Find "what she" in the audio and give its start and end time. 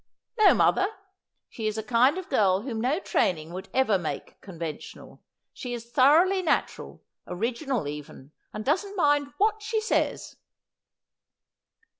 9.37-9.79